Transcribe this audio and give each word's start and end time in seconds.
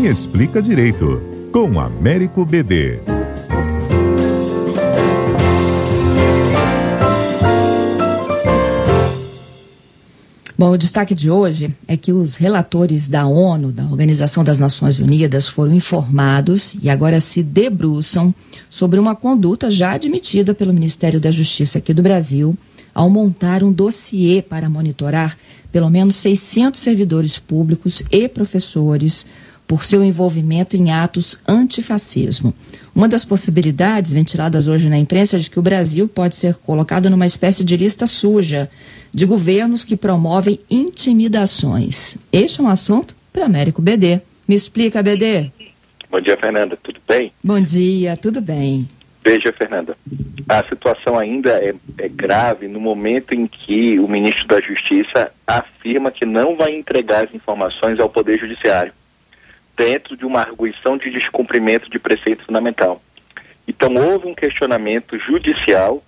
Me 0.00 0.08
Explica 0.08 0.62
Direito, 0.62 1.20
com 1.52 1.78
Américo 1.78 2.42
BD. 2.42 3.00
Bom, 10.56 10.70
o 10.70 10.78
destaque 10.78 11.14
de 11.14 11.30
hoje 11.30 11.76
é 11.86 11.98
que 11.98 12.14
os 12.14 12.36
relatores 12.36 13.08
da 13.08 13.26
ONU, 13.26 13.72
da 13.72 13.84
Organização 13.84 14.42
das 14.42 14.58
Nações 14.58 14.98
Unidas, 14.98 15.46
foram 15.46 15.74
informados 15.74 16.74
e 16.82 16.88
agora 16.88 17.20
se 17.20 17.42
debruçam 17.42 18.34
sobre 18.70 18.98
uma 18.98 19.14
conduta 19.14 19.70
já 19.70 19.92
admitida 19.92 20.54
pelo 20.54 20.72
Ministério 20.72 21.20
da 21.20 21.30
Justiça 21.30 21.76
aqui 21.76 21.92
do 21.92 22.02
Brasil 22.02 22.56
ao 22.94 23.10
montar 23.10 23.62
um 23.62 23.70
dossiê 23.70 24.40
para 24.40 24.70
monitorar 24.70 25.36
pelo 25.70 25.90
menos 25.90 26.16
600 26.16 26.80
servidores 26.80 27.38
públicos 27.38 28.02
e 28.10 28.28
professores 28.28 29.26
por 29.70 29.84
seu 29.84 30.02
envolvimento 30.02 30.76
em 30.76 30.90
atos 30.90 31.40
antifascismo. 31.46 32.52
Uma 32.92 33.06
das 33.06 33.24
possibilidades 33.24 34.12
ventiladas 34.12 34.66
hoje 34.66 34.88
na 34.88 34.98
imprensa 34.98 35.36
é 35.36 35.38
de 35.38 35.48
que 35.48 35.60
o 35.60 35.62
Brasil 35.62 36.08
pode 36.08 36.34
ser 36.34 36.56
colocado 36.56 37.08
numa 37.08 37.24
espécie 37.24 37.62
de 37.62 37.76
lista 37.76 38.04
suja 38.04 38.68
de 39.14 39.24
governos 39.24 39.84
que 39.84 39.96
promovem 39.96 40.58
intimidações. 40.68 42.16
Este 42.32 42.60
é 42.60 42.64
um 42.64 42.68
assunto 42.68 43.14
para 43.32 43.44
Américo 43.44 43.80
BD. 43.80 44.20
Me 44.48 44.56
explica, 44.56 45.04
BD. 45.04 45.52
Bom 46.10 46.20
dia, 46.20 46.36
Fernanda. 46.36 46.76
Tudo 46.82 47.00
bem? 47.06 47.32
Bom 47.40 47.60
dia, 47.60 48.16
tudo 48.16 48.40
bem. 48.40 48.88
Veja, 49.22 49.52
Fernanda, 49.52 49.96
a 50.48 50.64
situação 50.64 51.16
ainda 51.16 51.50
é, 51.50 51.72
é, 51.96 52.08
grave 52.08 52.66
no 52.66 52.80
momento 52.80 53.36
em 53.36 53.46
que 53.46 54.00
o 54.00 54.08
ministro 54.08 54.48
da 54.48 54.60
Justiça 54.60 55.30
afirma 55.46 56.10
que 56.10 56.26
não 56.26 56.56
vai 56.56 56.74
entregar 56.74 57.26
as 57.26 57.32
informações 57.32 58.00
ao 58.00 58.08
Poder 58.08 58.36
Judiciário 58.36 58.92
dentro 59.80 60.14
de 60.14 60.26
uma 60.26 60.40
arguição 60.40 60.98
de 60.98 61.10
descumprimento 61.10 61.88
de 61.88 61.98
preceito 61.98 62.44
fundamental. 62.44 63.00
Então, 63.66 63.94
houve 63.94 64.26
um 64.28 64.34
questionamento 64.34 65.16
judicial, 65.16 66.04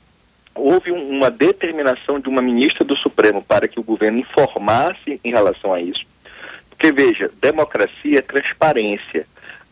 houve 0.54 0.92
um, 0.92 1.08
uma 1.08 1.30
determinação 1.30 2.20
de 2.20 2.28
uma 2.28 2.42
ministra 2.42 2.84
do 2.84 2.94
Supremo 2.94 3.42
para 3.42 3.66
que 3.66 3.80
o 3.80 3.82
governo 3.82 4.18
informasse 4.18 5.18
em 5.24 5.30
relação 5.30 5.72
a 5.72 5.80
isso. 5.80 6.04
Porque, 6.68 6.92
veja, 6.92 7.30
democracia 7.40 8.18
é 8.18 8.20
transparência. 8.20 9.26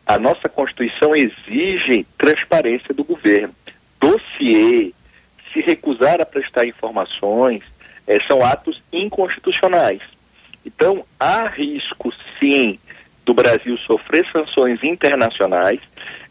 A 0.06 0.18
nossa 0.18 0.48
Constituição 0.48 1.14
exige 1.14 2.06
transparência 2.16 2.94
do 2.94 3.04
governo. 3.04 3.54
Dossiê, 4.00 4.94
se 5.52 5.60
recusar 5.60 6.22
a 6.22 6.24
prestar 6.24 6.66
informações, 6.66 7.62
eh, 8.06 8.18
são 8.26 8.42
atos 8.42 8.82
inconstitucionais. 8.90 10.00
Então, 10.64 11.04
há 11.18 11.46
risco, 11.48 12.10
sim, 12.38 12.78
do 13.30 13.34
Brasil 13.34 13.78
sofrer 13.78 14.26
sanções 14.32 14.82
internacionais 14.82 15.78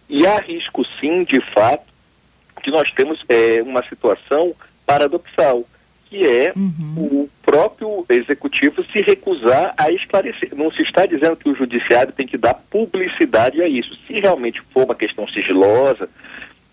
e 0.09 0.27
há 0.27 0.37
risco 0.39 0.83
sim, 0.99 1.23
de 1.23 1.39
fato, 1.39 1.85
que 2.61 2.69
nós 2.69 2.91
temos 2.91 3.23
é, 3.29 3.61
uma 3.63 3.81
situação 3.87 4.53
paradoxal, 4.85 5.63
que 6.09 6.25
é 6.25 6.51
uhum. 6.57 6.95
o 6.97 7.29
próprio 7.41 8.05
executivo 8.09 8.83
se 8.91 8.99
recusar 8.99 9.73
a 9.77 9.89
esclarecer. 9.91 10.53
Não 10.53 10.69
se 10.71 10.81
está 10.81 11.05
dizendo 11.05 11.37
que 11.37 11.47
o 11.47 11.55
judiciário 11.55 12.11
tem 12.11 12.27
que 12.27 12.37
dar 12.37 12.55
publicidade 12.69 13.61
a 13.61 13.67
isso. 13.67 13.95
Se 14.05 14.19
realmente 14.19 14.61
for 14.73 14.83
uma 14.83 14.95
questão 14.95 15.25
sigilosa, 15.29 16.09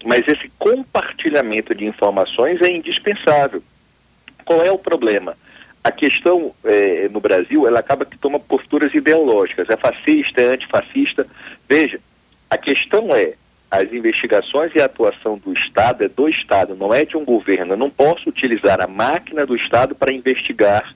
mas 0.05 0.23
esse 0.27 0.51
compartilhamento 0.59 1.73
de 1.73 1.85
informações 1.85 2.61
é 2.63 2.71
indispensável. 2.73 3.63
Qual 4.45 4.61
é 4.65 4.73
o 4.73 4.79
problema? 4.79 5.37
A 5.87 5.93
questão 5.93 6.53
é, 6.65 7.09
no 7.09 7.21
Brasil, 7.21 7.65
ela 7.65 7.79
acaba 7.79 8.05
que 8.05 8.19
toma 8.19 8.41
posturas 8.41 8.93
ideológicas, 8.93 9.71
é 9.71 9.77
fascista, 9.77 10.41
é 10.41 10.47
antifascista. 10.47 11.25
Veja, 11.69 12.01
a 12.51 12.59
questão 12.59 13.15
é, 13.15 13.35
as 13.71 13.93
investigações 13.93 14.73
e 14.75 14.81
a 14.81 14.87
atuação 14.87 15.39
do 15.39 15.53
Estado 15.53 16.03
é 16.03 16.09
do 16.09 16.29
Estado, 16.29 16.75
não 16.75 16.93
é 16.93 17.05
de 17.05 17.17
um 17.17 17.25
governo. 17.25 17.75
Eu 17.75 17.77
não 17.77 17.89
posso 17.89 18.29
utilizar 18.29 18.81
a 18.81 18.89
máquina 18.89 19.47
do 19.47 19.55
Estado 19.55 19.95
para 19.95 20.13
investigar 20.13 20.93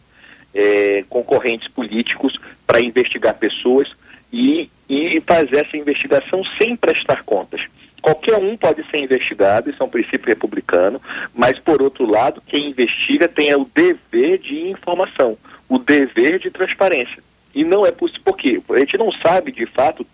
é, 0.52 1.04
concorrentes 1.08 1.68
políticos, 1.68 2.36
para 2.66 2.80
investigar 2.80 3.34
pessoas 3.38 3.88
e, 4.32 4.68
e 4.88 5.20
fazer 5.20 5.66
essa 5.66 5.76
investigação 5.76 6.42
sem 6.58 6.74
prestar 6.74 7.22
contas. 7.22 7.60
Qualquer 8.00 8.36
um 8.36 8.56
pode 8.56 8.82
ser 8.90 8.98
investigado, 8.98 9.70
isso 9.70 9.82
é 9.82 9.86
um 9.86 9.90
princípio 9.90 10.26
republicano, 10.26 11.00
mas, 11.34 11.58
por 11.58 11.82
outro 11.82 12.06
lado, 12.06 12.42
quem 12.46 12.70
investiga 12.70 13.28
tem 13.28 13.54
o 13.54 13.68
dever 13.74 14.38
de 14.38 14.68
informação, 14.68 15.36
o 15.68 15.78
dever 15.78 16.38
de 16.38 16.50
transparência. 16.50 17.22
E 17.54 17.64
não 17.64 17.84
é 17.84 17.90
possível, 17.90 18.22
porque 18.24 18.58
a 18.70 18.78
gente 18.78 18.96
não 18.96 19.12
sabe, 19.12 19.52
de 19.52 19.66
fato, 19.66 20.06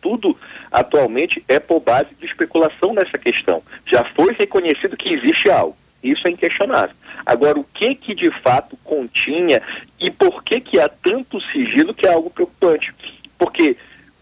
tudo 0.00 0.36
atualmente 0.70 1.42
é 1.48 1.58
por 1.58 1.80
base 1.80 2.14
de 2.18 2.26
especulação 2.26 2.92
nessa 2.92 3.18
questão. 3.18 3.62
Já 3.86 4.04
foi 4.04 4.34
reconhecido 4.34 4.96
que 4.96 5.12
existe 5.12 5.50
algo. 5.50 5.76
Isso 6.02 6.28
é 6.28 6.30
inquestionável. 6.30 6.94
Agora, 7.26 7.58
o 7.58 7.64
que 7.64 7.94
que 7.94 8.14
de 8.14 8.30
fato 8.40 8.76
continha 8.84 9.60
e 9.98 10.10
por 10.10 10.44
que 10.44 10.60
que 10.60 10.78
há 10.78 10.88
tanto 10.88 11.40
sigilo 11.40 11.94
que 11.94 12.06
é 12.06 12.12
algo 12.12 12.30
preocupante? 12.30 12.94
Porque 13.36 13.76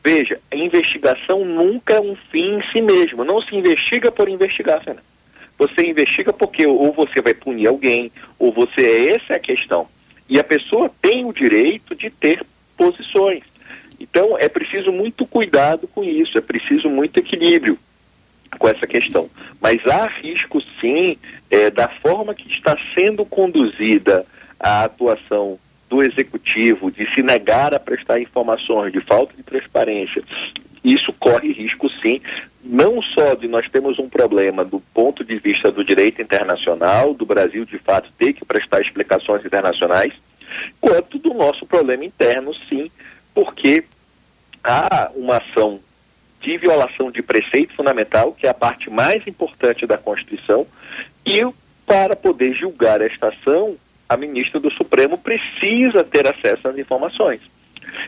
Veja, 0.07 0.39
a 0.53 0.55
investigação 0.55 1.45
nunca 1.45 1.95
é 1.95 2.01
um 2.01 2.15
fim 2.31 2.59
em 2.59 2.63
si 2.71 2.81
mesmo. 2.81 3.25
Não 3.25 3.43
se 3.43 3.57
investiga 3.57 4.13
por 4.13 4.29
investigar, 4.29 4.81
Fernando. 4.81 5.03
Você 5.59 5.85
investiga 5.85 6.33
porque 6.33 6.65
ou 6.65 6.93
você 6.93 7.21
vai 7.21 7.35
punir 7.35 7.67
alguém, 7.67 8.13
ou 8.39 8.53
você. 8.53 9.09
Essa 9.17 9.33
é 9.33 9.37
a 9.37 9.41
questão. 9.41 9.89
E 10.29 10.39
a 10.39 10.45
pessoa 10.45 10.89
tem 11.03 11.25
o 11.25 11.33
direito 11.33 11.93
de 11.97 12.09
ter 12.09 12.47
posições. 12.77 13.43
Então, 13.99 14.39
é 14.39 14.49
preciso 14.49 14.93
muito 14.93 15.27
cuidado 15.27 15.89
com 15.89 16.05
isso, 16.05 16.39
é 16.39 16.41
preciso 16.41 16.89
muito 16.89 17.19
equilíbrio 17.19 17.77
com 18.61 18.69
essa 18.69 18.87
questão. 18.87 19.29
Mas 19.61 19.85
há 19.89 20.07
risco, 20.07 20.63
sim, 20.81 21.19
é, 21.51 21.69
da 21.69 21.89
forma 21.89 22.33
que 22.33 22.49
está 22.49 22.79
sendo 22.95 23.25
conduzida 23.25 24.25
a 24.61 24.85
atuação 24.85 25.59
do 25.89 26.03
executivo 26.03 26.91
de 26.91 27.07
se 27.15 27.23
negar 27.23 27.75
a 27.75 27.81
prestar 27.81 28.21
informações, 28.21 28.93
de 28.93 29.01
falta 29.01 29.35
de 29.37 29.43
transparência, 29.43 30.23
isso 30.83 31.13
corre 31.13 31.53
risco 31.53 31.89
sim, 32.01 32.21
não 32.63 33.03
só 33.03 33.35
de 33.35 33.49
nós 33.49 33.69
temos 33.69 33.99
um 33.99 34.09
problema 34.09 34.65
do 34.65 34.81
ponto 34.95 35.25
de 35.25 35.37
vista 35.39 35.71
do 35.71 35.85
direito 35.85 36.23
internacional, 36.23 37.15
do 37.15 37.27
Brasil 37.27 37.65
de 37.65 37.79
fato 37.79 38.11
ter 38.19 38.33
que 38.33 38.45
prestar 38.45 38.81
explicações 38.81 39.45
internacionais, 39.45 40.13
quanto 40.81 41.19
do 41.19 41.35
nosso 41.35 41.67
problema 41.67 42.05
interno, 42.05 42.55
sim, 42.69 42.91
porque 43.35 43.85
há 44.63 45.11
uma 45.15 45.39
ação 45.39 45.81
de 46.41 46.57
violação 46.57 47.11
de 47.11 47.23
preceito 47.23 47.75
fundamental, 47.75 48.33
que 48.33 48.47
é 48.47 48.51
a 48.51 48.55
parte 48.55 48.89
mais 48.89 49.27
importante 49.27 49.87
da 49.87 49.99
Constituição, 49.99 50.67
e 51.25 51.41
para 51.85 52.15
poder 52.15 52.53
julgar 52.55 53.01
esta 53.01 53.29
ação, 53.29 53.77
a 54.09 54.17
ministra 54.17 54.61
do 54.61 54.71
Supremo 54.71 55.19
precisa 55.19 56.05
ter 56.05 56.27
acesso 56.27 56.69
às 56.69 56.79
informações. 56.79 57.41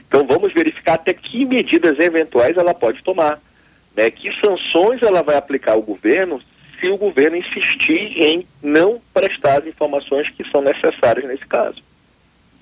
Então 0.06 0.26
vamos 0.26 0.52
verificar 0.52 0.94
até 0.94 1.12
que 1.12 1.44
medidas 1.44 1.98
eventuais 1.98 2.56
ela 2.56 2.74
pode 2.74 3.02
tomar, 3.02 3.40
né? 3.96 4.10
Que 4.10 4.30
sanções 4.40 5.02
ela 5.02 5.22
vai 5.22 5.36
aplicar 5.36 5.72
ao 5.72 5.82
governo 5.82 6.40
se 6.80 6.88
o 6.88 6.96
governo 6.96 7.36
insistir 7.36 8.20
em 8.20 8.46
não 8.62 9.00
prestar 9.12 9.58
as 9.58 9.66
informações 9.66 10.28
que 10.30 10.48
são 10.50 10.62
necessárias 10.62 11.26
nesse 11.26 11.46
caso. 11.46 11.82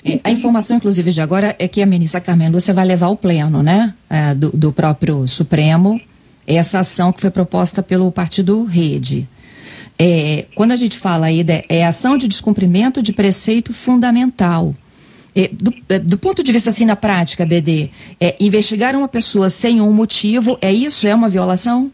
É, 0.04 0.20
a 0.24 0.30
informação, 0.30 0.76
inclusive, 0.76 1.10
de 1.10 1.20
agora 1.20 1.54
é 1.58 1.66
que 1.66 1.82
a 1.82 1.86
ministra 1.86 2.20
Carmen 2.20 2.50
Lúcia 2.50 2.72
vai 2.72 2.84
levar 2.84 3.06
ao 3.06 3.16
pleno, 3.16 3.62
né, 3.62 3.94
é, 4.08 4.34
do, 4.34 4.50
do 4.50 4.72
próprio 4.72 5.26
Supremo, 5.26 6.00
essa 6.47 6.80
ação 6.80 7.12
que 7.12 7.20
foi 7.20 7.30
proposta 7.30 7.82
pelo 7.82 8.10
partido 8.12 8.64
Rede. 8.64 9.26
É, 9.98 10.46
quando 10.54 10.72
a 10.72 10.76
gente 10.76 10.98
fala 10.98 11.26
aí 11.26 11.42
de 11.42 11.64
é 11.68 11.84
ação 11.84 12.18
de 12.18 12.28
descumprimento 12.28 13.02
de 13.02 13.12
preceito 13.12 13.72
fundamental. 13.72 14.74
É, 15.34 15.48
do, 15.52 15.72
é, 15.88 15.98
do, 15.98 16.16
ponto 16.16 16.42
de 16.42 16.50
vista 16.50 16.70
assim 16.70 16.86
na 16.86 16.96
prática, 16.96 17.44
BD, 17.44 17.91
é, 18.18 18.36
investigar 18.41 18.97
uma 18.97 19.09
pessoa 19.09 19.50
sem 19.50 19.80
um 19.80 19.92
motivo, 19.92 20.59
é 20.62 20.72
isso? 20.72 21.06
É 21.06 21.15
uma 21.15 21.28
violação? 21.28 21.91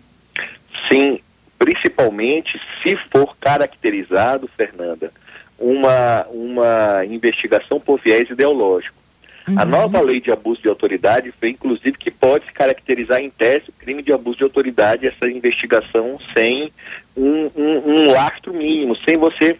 Sim, 0.88 1.18
principalmente 1.58 2.60
se 2.82 2.96
for 3.10 3.36
caracterizado, 3.40 4.48
Fernanda, 4.56 5.12
uma, 5.58 6.26
uma 6.30 7.04
investigação 7.04 7.80
por 7.80 8.00
viés 8.00 8.28
ideológico. 8.30 9.02
Uhum. 9.48 9.58
A 9.58 9.64
nova 9.64 10.00
lei 10.00 10.20
de 10.20 10.30
abuso 10.30 10.62
de 10.62 10.68
autoridade 10.68 11.32
foi, 11.38 11.50
inclusive, 11.50 11.98
que 11.98 12.10
pode 12.10 12.46
se 12.46 12.52
caracterizar 12.52 13.20
em 13.20 13.30
tese 13.30 13.70
o 13.70 13.72
crime 13.72 14.02
de 14.02 14.12
abuso 14.12 14.38
de 14.38 14.44
autoridade, 14.44 15.06
essa 15.06 15.28
investigação 15.28 16.18
sem 16.32 16.72
um, 17.16 17.50
um, 17.56 17.78
um 17.86 18.12
lastro 18.12 18.52
mínimo, 18.52 18.96
sem 18.96 19.16
você, 19.16 19.56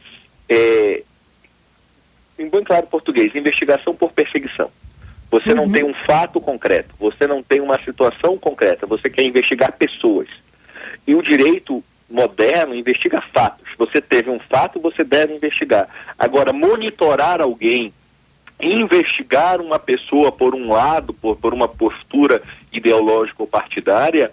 é, 0.49 1.03
em 2.39 2.49
bem 2.49 2.65
claro 2.65 2.87
português, 2.87 3.35
investigação 3.35 3.95
por 3.95 4.13
perseguição. 4.13 4.71
Você 5.31 5.51
uhum. 5.51 5.57
não 5.57 5.71
tem 5.71 5.85
um 5.85 5.95
fato 5.95 6.41
concreto, 6.41 6.95
você 6.99 7.27
não 7.27 7.43
tem 7.43 7.61
uma 7.61 7.83
situação 7.83 8.37
concreta, 8.37 8.87
você 8.87 9.09
quer 9.09 9.23
investigar 9.23 9.73
pessoas. 9.73 10.29
E 11.07 11.15
o 11.15 11.23
direito 11.23 11.83
moderno 12.09 12.75
investiga 12.75 13.23
fatos. 13.33 13.67
Você 13.79 14.01
teve 14.01 14.29
um 14.29 14.39
fato, 14.39 14.79
você 14.79 15.03
deve 15.03 15.35
investigar. 15.35 15.89
Agora, 16.19 16.53
monitorar 16.53 17.41
alguém 17.41 17.93
investigar 18.61 19.61
uma 19.61 19.79
pessoa 19.79 20.31
por 20.31 20.55
um 20.55 20.71
lado, 20.71 21.13
por, 21.13 21.37
por 21.37 21.53
uma 21.53 21.67
postura 21.67 22.41
ideológica 22.73 23.43
ou 23.43 23.47
partidária, 23.47 24.31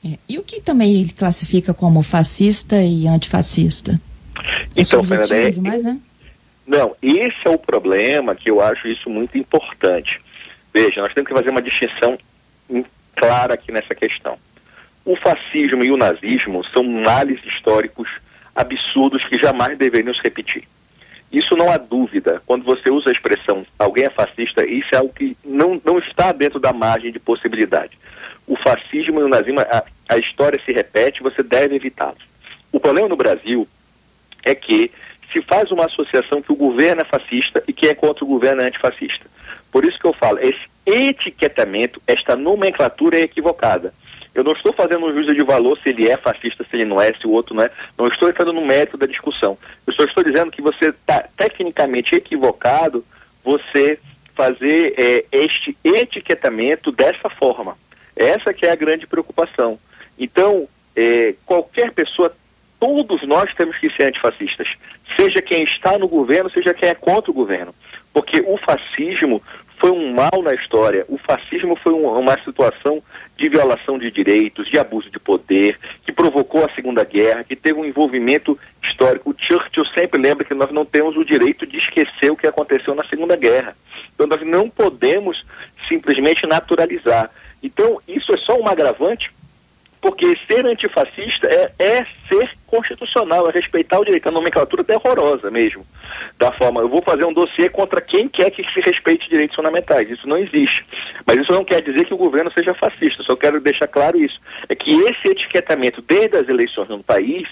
É, 0.04 0.18
e 0.28 0.40
o 0.40 0.44
que 0.44 0.62
também 0.62 1.02
ele 1.02 1.14
classifica 1.14 1.74
como 1.74 2.02
fascista 2.02 2.82
e 2.82 3.08
antifascista? 3.08 4.00
É 4.36 4.68
então, 4.76 5.04
Fernanda, 5.04 5.36
é, 5.36 5.52
demais, 5.52 5.84
né? 5.84 6.00
Não, 6.66 6.96
esse 7.02 7.38
é 7.46 7.50
o 7.50 7.58
problema 7.58 8.36
que 8.36 8.50
eu 8.50 8.62
acho 8.62 8.88
isso 8.88 9.10
muito 9.10 9.38
importante. 9.38 10.20
Veja, 10.74 11.02
nós 11.02 11.14
temos 11.14 11.28
que 11.28 11.36
fazer 11.36 11.50
uma 11.50 11.62
distinção 11.62 12.18
clara 13.16 13.54
aqui 13.54 13.72
nessa 13.72 13.94
questão. 13.94 14.38
O 15.04 15.16
fascismo 15.16 15.84
e 15.84 15.92
o 15.92 15.98
nazismo 15.98 16.64
são 16.66 16.84
males 16.84 17.40
históricos 17.46 18.10
absurdos 18.56 19.24
que 19.26 19.38
jamais 19.38 19.78
deveriam 19.78 20.14
se 20.14 20.22
repetir. 20.24 20.64
Isso 21.32 21.56
não 21.56 21.72
há 21.72 21.78
dúvida. 21.78 22.42
Quando 22.46 22.64
você 22.64 22.90
usa 22.90 23.10
a 23.10 23.14
expressão 23.14 23.66
alguém 23.80 24.06
é 24.06 24.10
fascista, 24.10 24.66
isso 24.66 24.90
é 24.94 24.98
algo 24.98 25.14
que 25.14 25.38
não, 25.46 25.82
não 25.84 25.98
está 26.00 26.32
dentro 26.32 26.60
da 26.60 26.74
margem 26.74 27.12
de 27.12 27.20
possibilidade. 27.20 27.98
O 28.46 28.56
fascismo 28.58 29.20
e 29.20 29.24
o 29.24 29.30
nazismo, 29.30 29.62
a, 29.62 29.84
a 30.10 30.18
história 30.18 30.60
se 30.66 30.74
repete, 30.74 31.24
você 31.24 31.42
deve 31.42 31.76
evitá-los. 31.76 32.22
O 32.72 32.80
problema 32.80 33.08
no 33.08 33.16
Brasil 33.16 33.68
é 34.44 34.54
que 34.54 34.92
se 35.32 35.42
faz 35.42 35.72
uma 35.72 35.86
associação 35.86 36.42
que 36.42 36.52
o 36.52 36.56
governo 36.56 37.02
é 37.02 37.06
fascista 37.06 37.64
e 37.68 37.72
quem 37.72 37.90
é 37.90 37.94
contra 37.94 38.26
o 38.26 38.28
governo 38.28 38.62
é 38.62 38.68
antifascista. 38.68 39.26
Por 39.72 39.86
isso 39.86 39.98
que 39.98 40.06
eu 40.06 40.14
falo, 40.14 40.40
esse 40.40 40.60
etiquetamento, 40.86 42.02
esta 42.06 42.36
nomenclatura 42.36 43.18
é 43.18 43.22
equivocada. 43.22 43.94
Eu 44.34 44.44
não 44.44 44.54
estou 44.54 44.72
fazendo 44.72 45.06
um 45.06 45.14
juízo 45.14 45.34
de 45.34 45.44
valor 45.44 45.78
se 45.80 45.90
ele 45.90 46.10
é 46.10 46.16
fascista, 46.18 46.64
se 46.64 46.76
ele 46.76 46.86
não 46.86 47.02
é, 47.02 47.14
se 47.14 47.28
o 47.28 47.32
outro 47.32 47.54
não 47.54 47.64
é. 47.64 47.72
Não 47.98 48.08
estou 48.08 48.30
entrando 48.30 48.54
no 48.54 48.66
mérito 48.66 48.98
da 48.98 49.06
discussão. 49.06 49.58
Eu 49.86 49.94
só 49.94 50.04
estou 50.04 50.24
dizendo 50.24 50.52
que 50.52 50.62
você 50.62 50.90
está 50.90 51.28
tecnicamente 51.36 52.16
equivocado 52.16 53.04
você 53.44 54.00
fazer 54.34 54.94
é, 54.98 55.26
este 55.32 55.78
etiquetamento 55.84 56.92
dessa 56.92 57.30
forma. 57.30 57.78
Essa 58.16 58.54
que 58.54 58.66
é 58.66 58.72
a 58.72 58.76
grande 58.76 59.06
preocupação. 59.06 59.78
Então, 60.18 60.68
é, 60.96 61.36
qualquer 61.46 61.92
pessoa, 61.92 62.34
todos 62.80 63.24
nós 63.28 63.54
temos 63.56 63.78
que 63.78 63.90
ser 63.92 64.04
antifascistas. 64.04 64.70
Seja 65.16 65.42
quem 65.42 65.64
está 65.64 65.98
no 65.98 66.08
governo, 66.08 66.50
seja 66.50 66.74
quem 66.74 66.90
é 66.90 66.96
contra 66.96 67.32
o 67.32 67.34
governo. 67.34 67.74
Porque 68.14 68.42
o 68.42 68.58
fascismo 68.58 69.42
foi 69.82 69.90
um 69.90 70.14
mal 70.14 70.44
na 70.44 70.54
história. 70.54 71.04
O 71.10 71.18
fascismo 71.18 71.76
foi 71.76 71.92
um, 71.92 72.08
uma 72.08 72.40
situação 72.44 73.02
de 73.36 73.50
violação 73.50 73.98
de 73.98 74.12
direitos, 74.12 74.70
de 74.70 74.78
abuso 74.78 75.10
de 75.10 75.20
poder, 75.20 75.80
que 76.06 76.12
provocou 76.12 76.64
a 76.64 76.72
Segunda 76.76 77.04
Guerra, 77.04 77.44
que 77.44 77.56
teve 77.56 77.80
um 77.80 77.86
envolvimento 77.86 78.58
histórico. 78.84 79.32
O 79.32 79.36
Churchill 79.36 79.86
sempre 79.88 80.22
lembra 80.22 80.46
que 80.46 80.54
nós 80.54 80.72
não 80.72 80.86
temos 80.86 81.18
o 81.18 81.26
direito 81.26 81.66
de 81.66 81.78
esquecer 81.78 82.32
o 82.32 82.38
que 82.38 82.46
aconteceu 82.46 82.94
na 82.94 83.04
Segunda 83.06 83.36
Guerra. 83.36 83.76
Então 84.14 84.28
nós 84.28 84.46
não 84.46 84.70
podemos 84.70 85.44
simplesmente 85.90 86.46
naturalizar. 86.46 87.32
Então 87.64 88.00
isso 88.08 88.32
é 88.32 88.38
só 88.38 88.56
um 88.62 88.68
agravante 88.68 89.32
porque 90.00 90.38
ser 90.48 90.64
antifascista 90.66 91.48
é, 91.48 91.72
é, 91.80 92.06
constitucional, 92.92 93.50
é 93.50 93.52
respeitar 93.52 94.00
o 94.00 94.06
direito. 94.06 94.28
A 94.28 94.32
nomenclatura 94.32 94.84
é 94.88 94.96
horrorosa 94.96 95.50
mesmo. 95.50 95.86
Da 96.38 96.52
forma, 96.52 96.82
eu 96.82 96.90
vou 96.90 97.02
fazer 97.02 97.26
um 97.26 97.34
dossiê 97.34 97.70
contra 97.70 98.02
quem 98.02 98.28
quer 98.28 98.50
que 98.52 98.64
se 98.72 98.80
respeite 98.82 99.30
direitos 99.30 99.56
fundamentais. 99.56 100.10
Isso 100.10 100.28
não 100.28 100.38
existe. 100.38 100.86
Mas 101.26 101.38
isso 101.38 101.52
não 101.52 101.64
quer 101.64 101.82
dizer 101.82 102.06
que 102.06 102.14
o 102.14 102.18
governo 102.18 102.52
seja 102.52 102.74
fascista. 102.74 103.24
Só 103.24 103.36
quero 103.36 103.60
deixar 103.60 103.88
claro 103.88 104.18
isso. 104.18 104.40
É 104.68 104.76
que 104.76 104.92
esse 104.92 105.28
etiquetamento, 105.28 106.02
desde 106.02 106.38
as 106.38 106.48
eleições 106.48 106.90
no 106.90 107.04
país, 107.04 107.48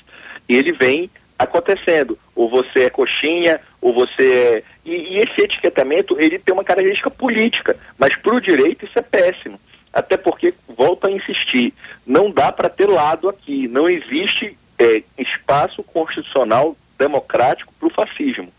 ele 0.48 0.72
vem 0.72 1.10
acontecendo. 1.38 2.18
Ou 2.36 2.50
você 2.50 2.86
é 2.86 2.90
coxinha, 2.90 3.60
ou 3.82 3.94
você 3.94 4.24
é... 4.24 4.64
E, 4.86 4.92
e 4.92 5.18
esse 5.20 5.42
etiquetamento, 5.42 6.20
ele 6.20 6.40
tem 6.40 6.54
uma 6.54 6.64
característica 6.64 7.10
política. 7.10 7.78
Mas 7.98 8.16
para 8.16 8.36
o 8.36 8.42
direito 8.42 8.86
isso 8.86 8.98
é 8.98 9.02
péssimo. 9.02 9.60
Até 9.92 10.18
porque, 10.18 10.54
volto 10.68 11.08
a 11.08 11.12
insistir, 11.12 11.74
não 12.06 12.30
dá 12.30 12.52
para 12.52 12.70
ter 12.70 12.88
lado 12.88 13.28
aqui. 13.28 13.68
Não 13.68 13.90
existe 13.90 14.56
é, 14.80 15.04
espaço 15.18 15.84
constitucional 15.84 16.76
democrático 16.98 17.74
para 17.78 17.88
o 17.88 17.92
fascismo. 17.92 18.52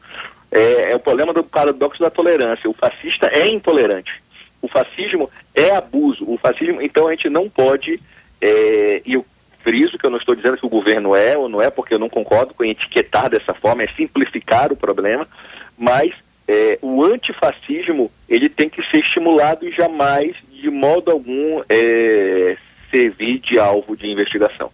É, 0.53 0.93
é, 0.93 0.97
o 0.97 1.01
problema 1.01 1.33
do 1.33 1.43
paradoxo 1.43 2.01
da 2.01 2.11
tolerância. 2.11 2.69
O 2.69 2.75
fascista 2.75 3.27
é 3.27 3.49
intolerante. 3.49 4.23
O 4.61 4.69
fascismo 4.69 5.31
é 5.55 5.71
abuso. 5.75 6.25
O 6.31 6.37
fascismo, 6.37 6.83
então 6.83 7.09
a 7.09 7.13
gente 7.13 7.29
não 7.29 7.49
pode, 7.49 8.01
é, 8.41 9.03
e 9.07 9.15
eu 9.15 9.25
friso 9.63 9.99
que 9.99 10.07
eu 10.07 10.11
não 10.11 10.19
estou 10.19 10.35
dizendo 10.35 10.57
que 10.57 10.67
o 10.67 10.71
governo 10.71 11.15
é 11.15 11.37
ou 11.37 11.49
não 11.49 11.61
é, 11.61 11.71
porque 11.71 11.95
eu 11.95 11.99
não 11.99 12.09
concordo 12.09 12.55
com 12.55 12.65
etiquetar 12.65 13.29
dessa 13.29 13.53
forma, 13.55 13.83
é 13.83 13.89
simplificar 13.89 14.73
o 14.73 14.77
problema, 14.77 15.29
mas 15.77 16.13
é, 16.49 16.79
o 16.81 17.05
antifascismo 17.05 18.11
ele 18.29 18.49
tem 18.49 18.69
que 18.69 18.83
ser 18.91 19.01
estimulado 19.01 19.67
e 19.67 19.71
jamais 19.71 20.35
de 20.51 20.71
modo 20.71 21.11
algum 21.11 21.63
é, 21.69 22.57
servir 22.91 23.39
de 23.39 23.59
alvo 23.59 23.97
de 23.97 24.07
investigação. 24.07 24.71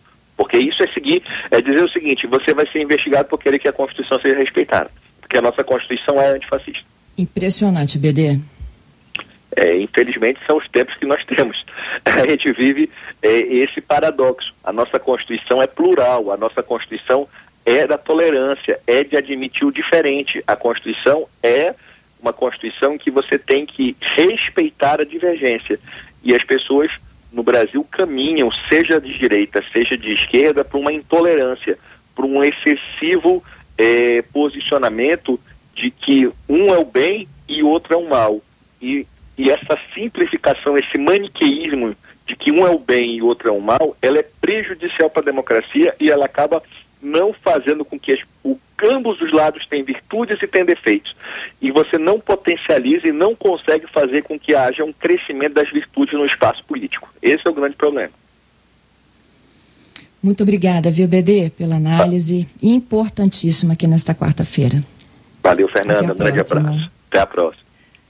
Porque 0.47 0.59
isso 0.59 0.81
é 0.81 0.87
seguir, 0.93 1.25
é 1.51 1.61
dizer 1.61 1.83
o 1.83 1.91
seguinte, 1.91 2.25
você 2.29 2.55
vai 2.55 2.65
ser 2.71 2.81
investigado 2.81 3.29
por 3.29 3.37
querer 3.37 3.59
que 3.59 3.67
a 3.67 3.73
Constituição 3.73 4.21
seja 4.21 4.37
respeitada. 4.37 4.89
Porque 5.21 5.37
a 5.37 5.43
nossa 5.43 5.65
Constituição 5.65 6.21
é 6.21 6.29
antifascista. 6.29 6.85
Impressionante, 7.19 7.99
BD. 7.99 8.39
É, 9.57 9.77
infelizmente 9.81 10.39
são 10.47 10.59
os 10.59 10.69
tempos 10.69 10.95
que 10.95 11.05
nós 11.05 11.25
temos. 11.25 11.65
A 12.07 12.31
gente 12.31 12.53
vive 12.53 12.89
é, 13.21 13.29
esse 13.29 13.81
paradoxo. 13.81 14.55
A 14.63 14.73
nossa 14.73 15.01
Constituição 15.01 15.61
é 15.61 15.67
plural, 15.67 16.31
a 16.31 16.37
nossa 16.37 16.63
Constituição 16.63 17.27
é 17.65 17.85
da 17.85 17.99
tolerância, 17.99 18.79
é 18.87 19.03
de 19.03 19.17
admitir 19.17 19.67
o 19.67 19.73
diferente. 19.73 20.45
A 20.47 20.55
Constituição 20.55 21.27
é 21.43 21.75
uma 22.21 22.33
Constituição 22.33 22.95
em 22.95 22.99
que 22.99 23.11
você 23.11 23.37
tem 23.37 23.67
que 23.67 23.97
respeitar 24.01 25.01
a 25.01 25.05
divergência. 25.05 25.81
E 26.23 26.33
as 26.33 26.45
pessoas 26.45 26.91
no 27.33 27.43
Brasil 27.43 27.87
caminham, 27.91 28.51
seja 28.69 29.01
de 29.01 29.17
direita, 29.19 29.63
seja 29.73 29.97
de 29.97 30.13
esquerda, 30.13 30.65
para 30.65 30.79
uma 30.79 30.93
intolerância, 30.93 31.79
para 32.15 32.27
um 32.27 32.43
excessivo 32.43 33.43
é, 33.77 34.23
posicionamento 34.33 35.39
de 35.75 35.91
que 35.91 36.31
um 36.49 36.69
é 36.69 36.79
o 36.79 36.85
bem 36.85 37.29
e 37.49 37.63
outro 37.63 37.95
é 37.95 37.97
o 37.97 38.09
mal. 38.09 38.41
E, 38.81 39.07
e 39.37 39.51
essa 39.51 39.79
simplificação, 39.95 40.77
esse 40.77 40.97
maniqueísmo 40.97 41.95
de 42.27 42.35
que 42.35 42.51
um 42.51 42.67
é 42.67 42.71
o 42.71 42.79
bem 42.79 43.17
e 43.17 43.23
outro 43.23 43.49
é 43.49 43.53
o 43.53 43.61
mal, 43.61 43.97
ela 44.03 44.19
é 44.19 44.27
prejudicial 44.41 45.09
para 45.09 45.23
a 45.23 45.27
democracia 45.27 45.95
e 46.01 46.11
ela 46.11 46.25
acaba 46.25 46.63
não 47.07 47.33
fazendo 47.33 47.85
com 47.85 47.99
que 47.99 48.13
as, 48.13 48.21
o, 48.45 48.59
ambos 48.83 49.21
os 49.21 49.33
lados 49.33 49.67
têm 49.67 49.83
virtudes 49.85 50.43
e 50.43 50.47
têm 50.47 50.65
defeitos. 50.65 51.15
E 51.63 51.71
você 51.71 51.97
não 51.97 52.19
potencializa 52.19 53.07
e 53.09 53.13
não 53.13 53.35
consegue 53.35 53.87
fazer 53.87 54.23
com 54.23 54.39
que 54.39 54.55
haja 54.55 54.85
um 54.85 54.93
crescimento 54.93 55.55
das 55.55 55.71
virtudes 55.71 56.15
no 56.15 56.27
espaço 56.27 56.65
político. 56.65 57.09
Esse 57.23 57.47
é 57.47 57.51
o 57.51 57.55
grande 57.55 57.77
problema. 57.77 58.11
Muito 60.23 60.43
obrigada, 60.43 60.91
viu, 60.91 61.07
BD, 61.07 61.51
pela 61.51 61.77
análise 61.77 62.49
importantíssima 62.61 63.75
aqui 63.75 63.87
nesta 63.87 64.15
quarta-feira. 64.15 64.83
Valeu, 65.43 65.69
Fernanda. 65.69 66.13
Um 66.13 66.17
grande 66.17 66.41
abraço. 66.41 66.91
Até 67.09 67.21
a 67.21 67.27
próxima. 67.27 67.66